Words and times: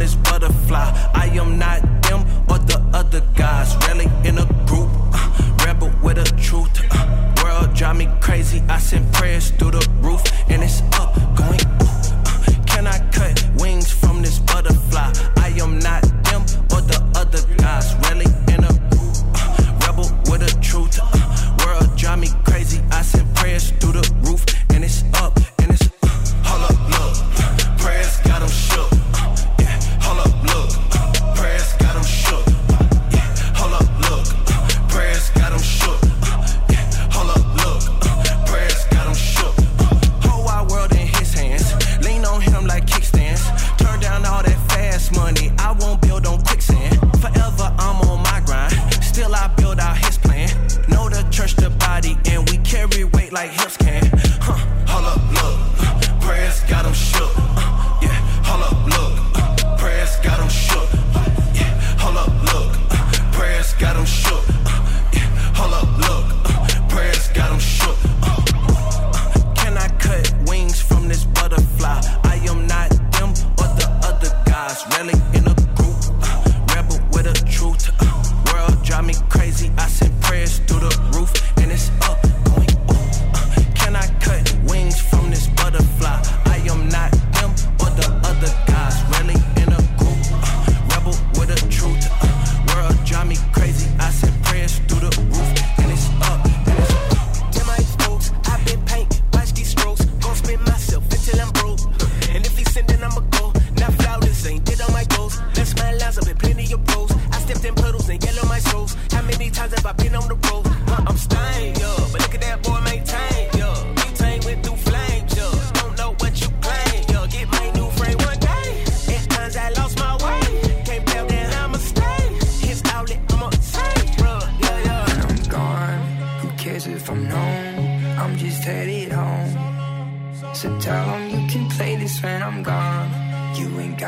this 0.00 0.14
butterfly. 0.16 0.90
I 1.14 1.26
am 1.34 1.58
not 1.58 1.89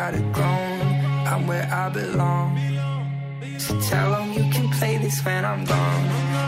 got 0.02 0.14
it 0.14 0.32
grown. 0.32 0.80
I'm 1.30 1.46
where 1.46 1.68
I 1.82 1.88
belong. 1.88 2.48
So 3.64 3.72
tell 3.90 4.10
them 4.14 4.32
you 4.38 4.44
can 4.54 4.68
play 4.78 4.94
this 4.98 5.24
when 5.24 5.44
I'm 5.44 5.64
gone. 5.64 6.06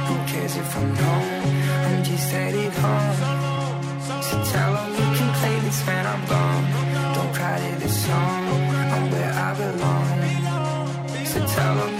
Who 0.08 0.16
cares 0.30 0.56
if 0.56 0.76
I'm 0.76 0.90
gone? 1.02 1.28
I'm 1.86 2.02
just 2.02 2.26
headed 2.32 2.72
home. 2.82 3.16
So 4.28 4.34
tell 4.52 4.72
them 4.78 4.90
you 5.00 5.08
can 5.18 5.30
play 5.40 5.56
this 5.66 5.80
when 5.86 6.04
I'm 6.12 6.24
gone. 6.34 6.64
Don't 7.14 7.32
cry 7.38 7.56
to 7.64 7.72
this 7.82 7.96
song. 8.06 8.42
I'm 8.94 9.04
where 9.12 9.32
I 9.46 9.50
belong. 9.62 10.06
So 11.32 11.38
tell 11.56 11.74
them 11.80 11.92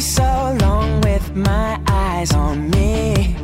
so 0.00 0.56
long 0.60 1.00
with 1.00 1.34
my 1.34 1.80
eyes 1.88 2.32
on 2.34 2.68
me. 2.70 3.34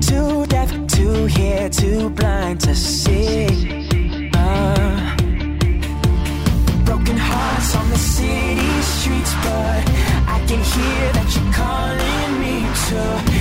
Too 0.00 0.44
deaf 0.46 0.70
to 0.86 1.26
hear, 1.26 1.68
too 1.70 2.10
blind 2.10 2.60
to 2.60 2.74
see. 2.74 3.46
Uh, 4.34 5.16
broken 6.84 7.16
hearts 7.16 7.74
on 7.74 7.88
the 7.90 7.96
city 7.96 8.82
streets, 8.82 9.32
but 9.44 9.82
I 10.28 10.44
can 10.46 10.62
hear 10.74 11.12
that 11.16 11.28
you're 11.34 11.52
calling 11.54 12.40
me 12.42 12.56
to. 12.88 13.37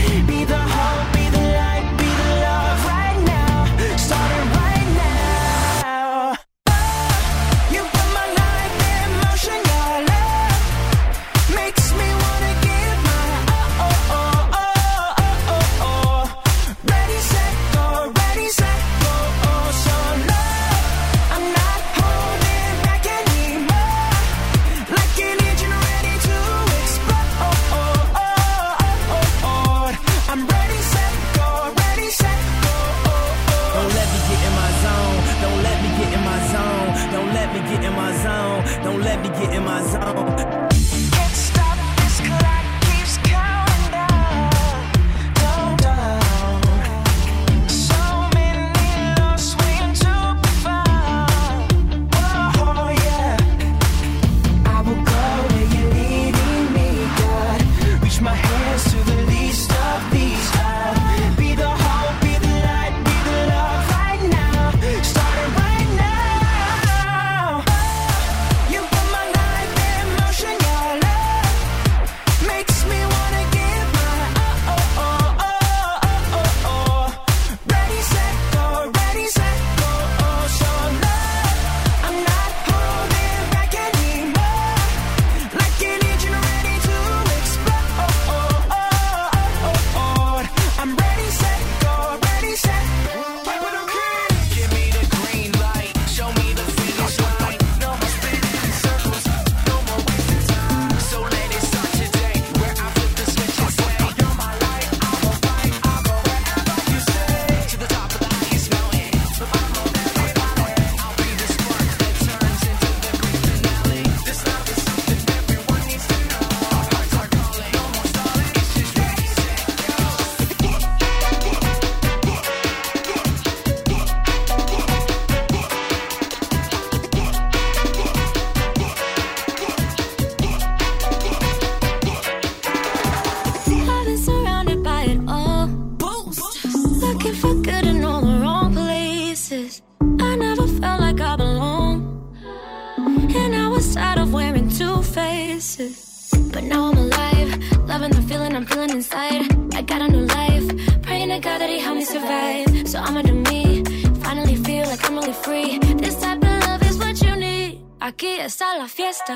But 146.57 146.63
now 146.63 146.89
I'm 146.89 146.97
alive, 146.97 147.51
loving 147.87 148.09
the 148.09 148.23
feeling 148.23 148.55
I'm 148.55 148.65
feeling 148.65 148.89
inside. 148.89 149.45
I 149.75 149.83
got 149.83 150.01
a 150.01 150.07
new 150.07 150.25
life, 150.25 150.67
praying 151.03 151.29
to 151.29 151.37
God 151.37 151.61
that 151.61 151.69
He 151.69 151.77
helped 151.77 151.99
me 151.99 152.05
survive. 152.05 152.87
So 152.89 152.97
I'ma 152.97 153.21
do 153.21 153.35
me, 153.35 153.83
finally 154.25 154.55
feel 154.55 154.87
like 154.87 155.05
I'm 155.07 155.17
really 155.17 155.33
free. 155.33 155.77
This 155.77 156.19
type 156.19 156.41
of 156.41 156.67
love 156.67 156.81
is 156.81 156.97
what 156.97 157.21
you 157.21 157.35
need. 157.35 157.85
Aquí 157.99 158.39
está 158.39 158.75
la 158.75 158.87
fiesta. 158.87 159.35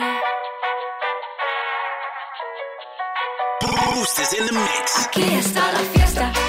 Bruce 3.59 4.19
is 4.23 4.33
in 4.39 4.47
the 4.47 4.53
mix. 4.53 5.05
Aquí 5.05 5.21
está 5.21 5.71
la 5.73 5.83
fiesta. 5.93 6.40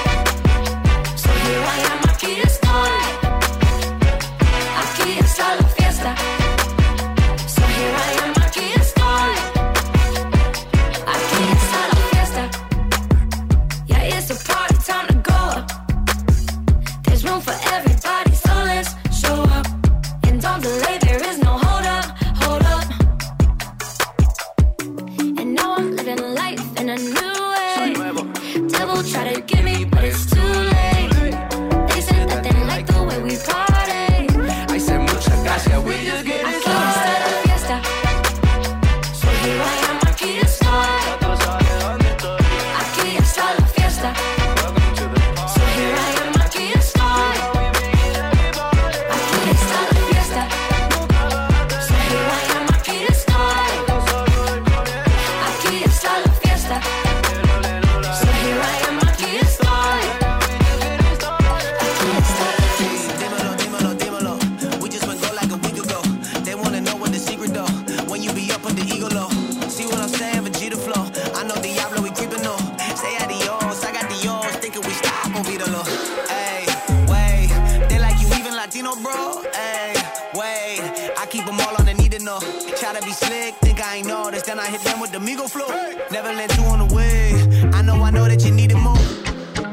The 85.12 85.18
Migo 85.18 85.46
flow. 85.46 85.68
Never 86.10 86.32
let 86.32 86.56
you 86.56 86.64
on 86.64 86.88
the 86.88 86.94
way. 86.94 87.34
I 87.74 87.82
know, 87.82 88.02
I 88.02 88.10
know 88.10 88.24
that 88.24 88.42
you 88.46 88.50
need 88.50 88.70
it 88.72 88.76
more. 88.76 88.96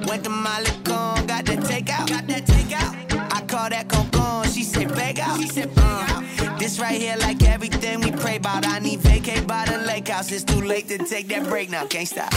Went 0.06 0.26
to 0.26 0.30
Malecon, 0.30 1.26
got 1.28 1.46
that 1.46 1.60
takeout. 1.60 2.10
Got 2.10 2.28
that 2.28 2.44
takeout. 2.46 2.92
I 3.32 3.40
call 3.46 3.70
that 3.70 3.88
con 3.88 4.10
con. 4.10 4.46
She 4.50 4.64
said 4.64 4.94
beg 4.96 5.18
out. 5.22 5.40
She 5.40 5.48
said 5.48 5.72
uh, 5.78 6.58
This 6.60 6.78
right 6.78 7.00
here, 7.00 7.16
like 7.22 7.42
everything 7.44 8.02
we 8.02 8.12
pray 8.12 8.36
about. 8.36 8.68
I 8.68 8.80
need 8.80 9.00
vacate 9.00 9.48
by 9.48 9.64
the 9.64 9.78
lake 9.78 10.10
house. 10.10 10.30
It's 10.30 10.44
too 10.44 10.60
late 10.60 10.90
to 10.90 10.98
take 10.98 11.30
that 11.30 11.48
break 11.48 11.70
now. 11.70 11.86
Can't 11.86 12.10
stop. 12.10 12.32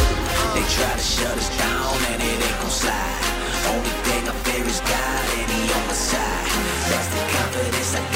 They 0.55 0.63
try 0.71 0.93
to 0.93 1.03
shut 1.03 1.37
us 1.37 1.59
down 1.59 1.97
and 2.13 2.23
it 2.23 2.39
ain't 2.39 2.61
gon' 2.61 2.71
slide. 2.71 3.19
Only 3.67 3.95
thing 4.07 4.29
I 4.29 4.33
fear 4.47 4.65
is 4.65 4.79
God 4.79 5.25
and 5.43 5.51
he 5.51 5.73
on 5.75 5.87
my 5.89 5.93
side. 5.93 6.47
That's 6.87 7.09
the 7.09 7.21
confidence 7.35 7.95
I 7.97 8.12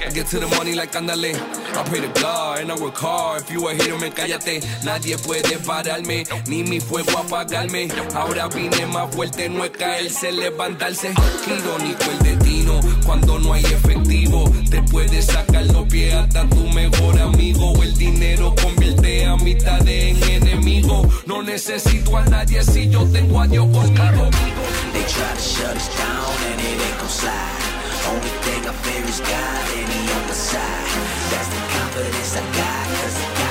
I 0.00 0.10
get 0.10 0.26
to 0.28 0.38
the 0.38 0.46
money 0.56 0.74
like 0.74 0.92
andale. 0.92 1.34
I 1.34 1.82
pray 1.84 2.00
to 2.00 2.08
God 2.20 2.60
and 2.60 2.70
I 2.72 2.76
work 2.76 2.96
hard. 2.96 3.42
If 3.42 3.50
you 3.50 3.66
a 3.68 3.74
hater, 3.74 3.98
me 3.98 4.10
cállate. 4.10 4.62
Nadie 4.84 5.16
puede 5.18 5.58
pararme, 5.66 6.24
ni 6.46 6.62
mi 6.62 6.80
fuego 6.80 7.18
apagarme. 7.18 7.88
Ahora 8.14 8.48
vine 8.48 8.86
más 8.86 9.14
fuerte, 9.14 9.48
no 9.48 9.64
es 9.64 9.70
caerse, 9.70 10.32
levantarse. 10.32 11.12
Qué 11.44 11.54
irónico 11.56 12.04
el 12.10 12.18
destino 12.18 12.80
cuando 13.04 13.38
no 13.38 13.52
hay 13.52 13.64
efectivo. 13.64 14.50
Te 14.70 14.82
puedes 14.82 15.26
sacar 15.26 15.66
los 15.66 15.86
pies 15.88 16.14
hasta 16.14 16.48
tu 16.48 16.68
mejor 16.68 17.18
amigo. 17.20 17.72
El 17.82 17.94
dinero 17.96 18.54
convierte 18.62 19.24
a 19.24 19.32
amistades 19.32 20.22
en 20.22 20.42
enemigos. 20.42 21.26
No 21.26 21.42
necesito 21.42 22.16
a 22.16 22.24
nadie 22.24 22.62
si 22.62 22.88
yo 22.88 23.04
tengo 23.10 23.40
a 23.40 23.46
Dios 23.46 23.66
conmigo. 23.66 24.30
They 24.92 25.04
try 25.04 25.34
to 25.34 25.40
shut 25.40 25.76
us 25.76 25.88
down 25.96 26.52
and 26.52 26.60
it 26.60 26.82
ain't. 26.82 27.67
Only 28.08 28.32
thing 28.44 28.66
I 28.66 28.72
fear 28.72 29.04
is 29.04 29.20
God 29.20 29.64
and 29.76 29.88
he 29.92 30.00
on 30.16 30.22
my 30.28 30.32
side. 30.32 30.88
That's 31.30 31.48
the 31.48 31.60
confidence 31.76 32.36
I 32.36 32.42
got, 32.56 32.86
cause 33.02 33.16
he 33.18 33.28
got 33.36 33.47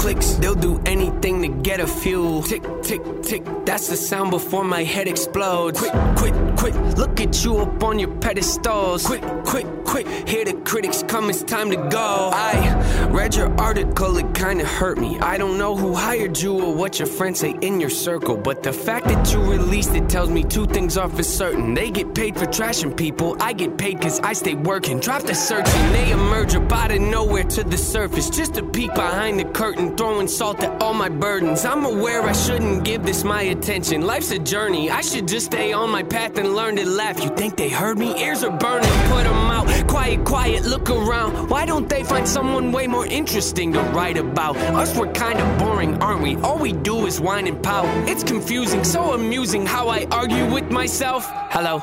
clicks, 0.00 0.32
they'll 0.40 0.54
do 0.54 0.80
anything 0.86 1.42
to 1.42 1.48
get 1.48 1.78
a 1.78 1.86
few. 1.86 2.42
Tick, 2.46 2.62
tick, 2.82 3.02
tick, 3.22 3.42
that's 3.66 3.88
the 3.88 3.96
sound 3.96 4.30
before 4.30 4.64
my 4.64 4.82
head 4.82 5.06
explodes. 5.06 5.78
Quick, 5.78 5.92
quick, 6.16 6.34
quick, 6.56 6.74
look 6.96 7.20
at 7.20 7.44
you 7.44 7.58
up 7.58 7.84
on 7.84 7.98
your 7.98 8.12
pedestals. 8.16 9.06
Quick, 9.06 9.22
quick, 9.44 9.66
quick, 9.90 10.06
hear 10.28 10.44
the 10.44 10.54
critics 10.70 11.02
come, 11.08 11.28
it's 11.28 11.42
time 11.42 11.68
to 11.68 11.76
go. 11.76 12.30
I 12.32 13.08
read 13.10 13.34
your 13.34 13.50
article, 13.60 14.16
it 14.18 14.32
kinda 14.34 14.64
hurt 14.64 14.98
me. 14.98 15.18
I 15.18 15.36
don't 15.36 15.58
know 15.58 15.74
who 15.76 15.94
hired 15.94 16.38
you 16.38 16.52
or 16.64 16.72
what 16.72 17.00
your 17.00 17.08
friends 17.08 17.40
say 17.40 17.56
in 17.60 17.80
your 17.80 17.90
circle, 17.90 18.36
but 18.36 18.62
the 18.62 18.72
fact 18.72 19.08
that 19.08 19.32
you 19.32 19.40
released 19.40 19.92
it 19.96 20.08
tells 20.08 20.30
me 20.30 20.44
two 20.44 20.66
things 20.66 20.96
are 20.96 21.08
for 21.08 21.24
certain. 21.24 21.74
They 21.74 21.90
get 21.90 22.14
paid 22.14 22.38
for 22.38 22.46
trashing 22.46 22.96
people, 22.96 23.36
I 23.40 23.52
get 23.52 23.76
paid 23.76 24.00
cause 24.00 24.20
I 24.20 24.32
stay 24.32 24.54
working. 24.54 25.00
Drop 25.00 25.22
the 25.22 25.34
searching, 25.34 25.86
they 25.92 26.12
emerge 26.12 26.54
up 26.54 26.72
out 26.72 26.92
of 26.92 27.00
nowhere 27.00 27.44
to 27.56 27.64
the 27.64 27.76
surface. 27.76 28.30
Just 28.30 28.58
a 28.58 28.62
peek 28.62 28.94
behind 28.94 29.40
the 29.40 29.48
curtain, 29.60 29.96
throwing 29.96 30.28
salt 30.28 30.62
at 30.62 30.80
all 30.80 30.94
my 30.94 31.08
burdens. 31.08 31.64
I'm 31.64 31.84
aware 31.84 32.22
I 32.22 32.32
shouldn't 32.32 32.84
give 32.84 33.02
this 33.04 33.24
my 33.24 33.42
attention. 33.42 34.02
Life's 34.02 34.30
a 34.30 34.38
journey, 34.38 34.88
I 34.88 35.00
should 35.00 35.26
just 35.26 35.46
stay 35.46 35.72
on 35.72 35.90
my 35.90 36.04
path 36.04 36.38
and 36.38 36.54
learn 36.54 36.76
to 36.76 36.86
laugh. 36.86 37.20
You 37.24 37.30
think 37.30 37.56
they 37.56 37.68
heard 37.68 37.98
me? 37.98 38.08
Ears 38.22 38.44
are 38.44 38.56
burning, 38.56 38.96
put 39.10 39.24
them. 39.24 39.49
Quiet, 39.88 40.24
quiet, 40.24 40.64
look 40.64 40.88
around. 40.90 41.48
Why 41.50 41.66
don't 41.66 41.88
they 41.88 42.02
find 42.04 42.26
someone 42.26 42.72
way 42.72 42.86
more 42.86 43.06
interesting 43.06 43.72
to 43.72 43.80
write 43.94 44.16
about? 44.16 44.56
Us, 44.56 44.96
we're 44.96 45.12
kinda 45.12 45.44
boring, 45.58 46.00
aren't 46.02 46.22
we? 46.22 46.36
All 46.36 46.58
we 46.58 46.72
do 46.72 47.06
is 47.06 47.20
whine 47.20 47.46
and 47.46 47.62
pout. 47.62 47.86
It's 48.08 48.22
confusing, 48.22 48.84
so 48.84 49.12
amusing 49.12 49.66
how 49.66 49.88
I 49.88 50.06
argue 50.10 50.46
with 50.52 50.70
myself. 50.70 51.26
Hello. 51.50 51.82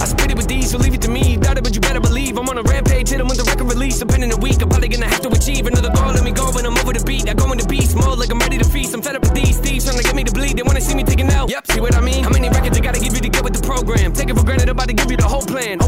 I 0.00 0.06
spit 0.06 0.30
it 0.30 0.36
with 0.36 0.48
these, 0.48 0.70
so 0.70 0.78
leave 0.78 0.94
it 0.94 1.02
to 1.02 1.10
me. 1.10 1.36
Doubt 1.36 1.58
it, 1.58 1.64
but 1.64 1.74
you 1.74 1.80
better 1.80 2.00
believe 2.00 2.38
I'm 2.38 2.48
on 2.48 2.56
a 2.56 2.62
rampage. 2.62 3.10
Hit 3.10 3.20
'em 3.20 3.28
with 3.28 3.36
the 3.36 3.44
record 3.44 3.68
release. 3.68 3.98
Depending 3.98 4.32
a 4.32 4.36
week, 4.36 4.62
I'm 4.62 4.68
probably 4.70 4.88
gonna 4.88 5.08
have 5.08 5.20
to 5.20 5.28
achieve 5.28 5.66
another 5.66 5.90
goal. 5.90 6.12
Let 6.12 6.24
me 6.24 6.30
go 6.32 6.50
when 6.52 6.64
I'm 6.64 6.76
over 6.78 6.94
the 6.94 7.04
beat. 7.04 7.28
I 7.28 7.34
go 7.34 7.52
into 7.52 7.66
beast 7.66 7.94
mode 7.96 8.18
like 8.18 8.30
I'm 8.30 8.38
ready 8.38 8.56
to 8.56 8.64
feast. 8.64 8.94
I'm 8.94 9.02
fed 9.02 9.16
up 9.16 9.22
with 9.22 9.34
these 9.34 9.58
thieves 9.58 9.84
trying 9.84 9.98
to 9.98 10.02
get 10.04 10.14
me 10.14 10.24
to 10.24 10.32
bleed. 10.32 10.56
They 10.56 10.62
wanna 10.62 10.80
see 10.80 10.94
me 10.94 11.04
taking 11.04 11.30
out. 11.30 11.50
Yep, 11.50 11.66
see 11.72 11.80
what 11.80 11.94
I 11.94 12.00
mean? 12.00 12.24
How 12.24 12.30
many 12.30 12.48
records 12.48 12.78
I 12.78 12.80
gotta 12.80 13.00
give 13.00 13.14
you 13.14 13.20
to 13.20 13.28
get 13.28 13.44
with 13.44 13.52
the 13.52 13.60
program. 13.60 14.12
Take 14.12 14.30
it 14.30 14.36
for 14.38 14.44
granted, 14.44 14.70
about 14.70 14.88
to 14.88 14.94
give 14.94 15.10
you 15.10 15.18
the 15.18 15.28
whole 15.28 15.42
plan. 15.42 15.79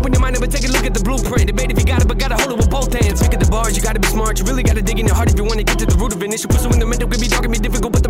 Blueprint. 1.12 1.46
Debate 1.46 1.70
if 1.70 1.78
you 1.78 1.84
got 1.84 2.00
it, 2.00 2.08
but 2.08 2.18
gotta 2.18 2.36
hold 2.36 2.52
it 2.52 2.56
with 2.56 2.70
both 2.70 2.92
hands. 2.92 3.20
Pick 3.20 3.34
at 3.34 3.40
the 3.40 3.50
bars, 3.50 3.76
you 3.76 3.82
gotta 3.82 4.00
be 4.00 4.08
smart. 4.08 4.38
You 4.38 4.44
really 4.44 4.62
gotta 4.62 4.82
dig 4.82 4.98
in 4.98 5.06
your 5.06 5.14
heart 5.14 5.30
if 5.30 5.36
you 5.36 5.44
wanna 5.44 5.64
get 5.64 5.78
to 5.80 5.86
the 5.86 5.96
root 5.96 6.12
of 6.12 6.22
it. 6.22 6.26
Initial 6.26 6.48
pursuing 6.48 6.78
the 6.78 6.86
mental 6.86 7.08
could 7.08 7.20
be 7.20 7.28
dark 7.28 7.44
and 7.44 7.52
be 7.52 7.58
difficult, 7.58 7.92
but 7.92 8.01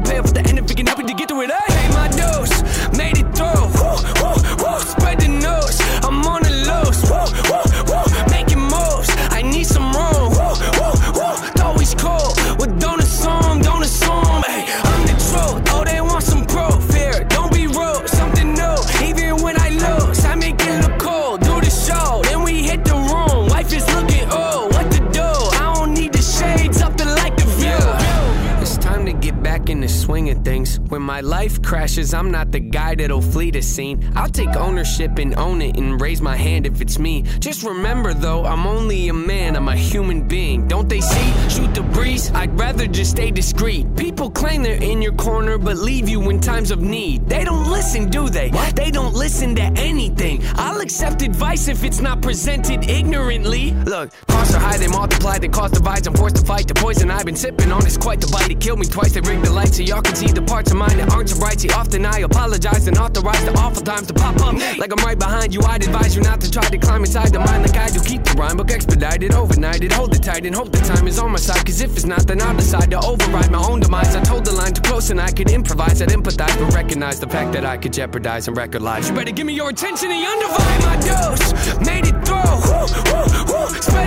When 30.92 31.00
my 31.00 31.22
life 31.22 31.62
crashes, 31.62 32.12
I'm 32.12 32.30
not 32.30 32.52
the 32.52 32.60
guy 32.60 32.94
that'll 32.94 33.22
flee 33.22 33.50
the 33.50 33.62
scene. 33.62 34.12
I'll 34.14 34.28
take 34.28 34.54
ownership 34.56 35.18
and 35.18 35.34
own 35.38 35.62
it 35.62 35.78
and 35.78 35.98
raise 35.98 36.20
my 36.20 36.36
hand 36.36 36.66
if 36.66 36.82
it's 36.82 36.98
me. 36.98 37.22
Just 37.38 37.62
remember 37.62 38.12
though, 38.12 38.44
I'm 38.44 38.66
only 38.66 39.08
a 39.08 39.14
man, 39.14 39.56
I'm 39.56 39.68
a 39.68 39.74
human 39.74 40.28
being. 40.28 40.68
Don't 40.68 40.90
they 40.90 41.00
see? 41.00 41.48
Shoot 41.48 41.74
the 41.74 41.80
breeze, 41.80 42.30
I'd 42.32 42.60
rather 42.60 42.86
just 42.86 43.12
stay 43.12 43.30
discreet. 43.30 43.96
People 43.96 44.30
claim 44.30 44.62
they're 44.62 44.82
in 44.82 45.00
your 45.00 45.14
corner, 45.14 45.56
but 45.56 45.78
leave 45.78 46.10
you 46.10 46.28
in 46.28 46.40
times 46.40 46.70
of 46.70 46.82
need. 46.82 47.26
They 47.26 47.42
don't 47.42 47.70
listen, 47.70 48.10
do 48.10 48.28
they? 48.28 48.50
What? 48.50 48.76
They 48.76 48.90
don't 48.90 49.14
listen 49.14 49.54
to 49.54 49.62
anything. 49.62 50.42
I'll 50.56 50.82
accept 50.82 51.22
advice 51.22 51.68
if 51.68 51.84
it's 51.84 52.02
not 52.02 52.20
presented 52.20 52.84
ignorantly. 52.84 53.70
Look, 53.70 54.10
costs 54.26 54.54
are 54.54 54.60
high, 54.60 54.76
they 54.76 54.88
multiply, 54.88 55.38
they 55.38 55.48
cause 55.48 55.70
divides. 55.70 56.06
I'm 56.06 56.12
forced 56.12 56.36
to 56.36 56.44
fight 56.44 56.68
the 56.68 56.74
poison 56.74 57.10
I've 57.10 57.24
been 57.24 57.36
sipping 57.36 57.72
on. 57.72 57.86
It's 57.86 57.96
quite 57.96 58.20
the 58.20 58.26
bite. 58.26 58.50
It 58.50 58.60
killed 58.60 58.80
me 58.80 58.84
twice. 58.84 59.14
They 59.14 59.22
rigged 59.22 59.46
the 59.46 59.52
light 59.52 59.72
so 59.72 59.82
y'all 59.82 60.02
can 60.02 60.16
see 60.16 60.26
the 60.26 60.42
parts 60.42 60.70
of 60.70 60.76
mine 60.76 60.81
that 60.88 61.12
aren't 61.12 61.28
so 61.28 61.38
bright. 61.38 61.60
See, 61.60 61.70
often 61.70 62.04
I 62.04 62.18
apologize 62.20 62.86
and 62.88 62.96
authorize 62.98 63.44
the 63.44 63.52
awful 63.58 63.82
times 63.82 64.06
to 64.08 64.14
pop 64.14 64.36
up. 64.40 64.54
Like 64.78 64.92
I'm 64.92 65.04
right 65.04 65.18
behind 65.18 65.54
you. 65.54 65.62
I'd 65.62 65.82
advise 65.82 66.16
you 66.16 66.22
not 66.22 66.40
to 66.40 66.50
try 66.50 66.68
to 66.68 66.78
climb 66.78 67.02
inside 67.02 67.32
the 67.32 67.38
mind 67.40 67.62
like 67.66 67.76
I 67.76 67.88
do. 67.88 68.00
Keep 68.00 68.24
the 68.24 68.34
rhyme 68.34 68.56
book 68.56 68.70
expedited, 68.70 69.32
overnighted. 69.32 69.92
Hold 69.92 70.14
it 70.14 70.22
tight 70.22 70.46
and 70.46 70.54
hope 70.54 70.72
the 70.72 70.78
time 70.78 71.06
is 71.06 71.18
on 71.18 71.30
my 71.30 71.38
side. 71.38 71.64
Cause 71.66 71.80
if 71.80 71.92
it's 71.96 72.06
not, 72.06 72.26
then 72.26 72.40
I'll 72.40 72.56
decide 72.56 72.90
to 72.90 73.00
override 73.00 73.50
my 73.50 73.62
own 73.64 73.80
demise. 73.80 74.14
I 74.14 74.22
told 74.22 74.44
the 74.44 74.52
line 74.52 74.72
too 74.72 74.82
close 74.82 75.10
and 75.10 75.20
I 75.20 75.30
could 75.30 75.50
improvise. 75.50 76.02
I'd 76.02 76.10
empathize, 76.10 76.58
but 76.58 76.74
recognize 76.74 77.20
the 77.20 77.28
fact 77.28 77.52
that 77.52 77.64
I 77.64 77.76
could 77.76 77.92
jeopardize 77.92 78.48
and 78.48 78.56
record 78.56 78.82
lives. 78.82 79.08
You 79.08 79.14
better 79.14 79.32
give 79.32 79.46
me 79.46 79.54
your 79.54 79.70
attention 79.70 80.10
and 80.10 80.26
undivided 80.26 80.86
my 80.86 80.96
dose. 81.06 81.78
Made 81.86 82.06
it 82.06 82.16
through. 82.26 82.52
Woo, 82.66 82.86
woo, 83.08 83.44
woo. 83.46 84.01